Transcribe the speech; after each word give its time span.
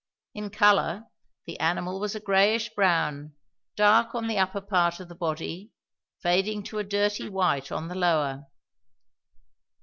In 0.33 0.49
colour 0.49 1.03
the 1.45 1.59
animal 1.59 1.99
was 1.99 2.15
a 2.15 2.19
greyish 2.19 2.69
brown, 2.73 3.35
dark 3.75 4.15
on 4.15 4.25
the 4.25 4.39
upper 4.39 4.59
part 4.59 4.99
of 4.99 5.09
the 5.09 5.13
body, 5.15 5.73
fading 6.23 6.63
to 6.63 6.79
a 6.79 6.83
dirty 6.83 7.29
white 7.29 7.71
on 7.71 7.87
the 7.87 7.93
lower. 7.93 8.47